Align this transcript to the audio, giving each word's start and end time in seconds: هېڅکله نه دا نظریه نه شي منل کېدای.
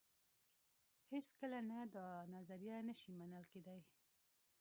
هېڅکله 1.11 1.59
نه 1.69 1.79
دا 1.95 2.07
نظریه 2.35 2.77
نه 2.89 2.93
شي 2.99 3.09
منل 3.19 3.45
کېدای. 3.53 3.81